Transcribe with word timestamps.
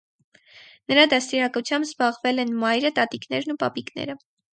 Նրա 0.93 1.01
դաստիարակությամբ 1.11 1.87
զբաղվել 1.89 2.45
են 2.45 2.55
մայրը, 2.63 2.93
տատիկներն 3.01 3.55
ու 3.55 3.59
պապիկները։ 3.65 4.17